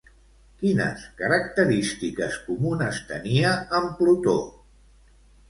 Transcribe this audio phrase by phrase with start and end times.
[0.61, 3.53] Quines característiques comunes tenia
[3.83, 4.37] amb Plutó?